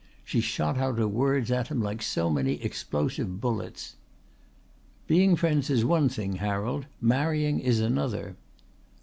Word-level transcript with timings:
She 0.25 0.41
shot 0.41 0.79
out 0.79 0.97
her 0.97 1.07
words 1.07 1.51
at 1.51 1.67
him 1.67 1.79
like 1.79 2.01
so 2.01 2.31
many 2.31 2.53
explosive 2.63 3.39
bullets. 3.39 3.97
"Being 5.05 5.35
friends 5.35 5.69
is 5.69 5.85
one 5.85 6.09
thing, 6.09 6.37
Harold. 6.37 6.87
Marrying 6.99 7.59
is 7.59 7.79
another." 7.81 8.35